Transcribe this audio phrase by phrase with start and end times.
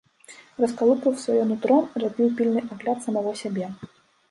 [0.63, 3.73] Раскалупваў сваё нутро, рабіў пільны абгляд самога сябе.